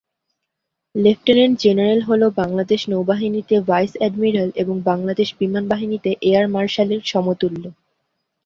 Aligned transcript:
Lieutenant 0.95 1.55
general 1.63 2.01
হল 2.01 2.21
বাংলাদেশ 2.41 2.81
নৌবাহিনীতে 2.91 3.55
vice 3.69 3.91
admiral 3.97 4.49
এবং 4.55 4.75
বাংলাদেশ 4.89 5.29
বিমান 5.39 5.63
বাহিনীতে 5.71 6.09
এয়ার 6.21 6.45
মার্শালের 6.47 7.01
সমতুল্য। 7.05 7.63